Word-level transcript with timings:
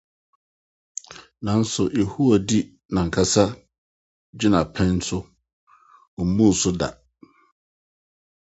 Nanso, 1.45 1.83
Yehowa 1.97 2.35
di 2.47 2.59
n’ankasa 2.93 3.43
gyinapɛn 4.39 4.95
so; 5.07 5.17
ommu 6.19 6.45
so 6.59 6.69
da. 6.79 6.87